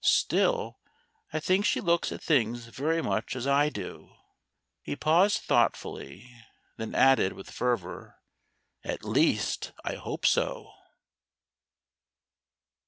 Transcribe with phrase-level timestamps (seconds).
[0.03, 0.79] Still,
[1.31, 4.15] I think she looks at things very much as I do."
[4.81, 6.27] He paused thoughtfully.
[6.77, 8.15] Then added with fervour,
[8.83, 10.73] "At least I hope so."